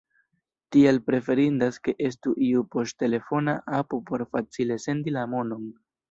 Tial 0.75 0.95
preferindas 1.09 1.75
ke 1.87 1.93
estu 2.07 2.33
iu 2.45 2.63
poŝtelefona 2.75 3.55
apo 3.81 3.99
por 4.07 4.23
facile 4.31 4.79
sendi 4.87 5.15
la 5.19 5.27
monon. 5.35 5.69